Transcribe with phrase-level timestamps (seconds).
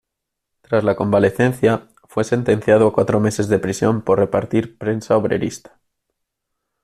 [0.63, 5.79] Tras la convalecencia, fue sentenciado a cuatro meses de prisión por repartir prensa obrerista.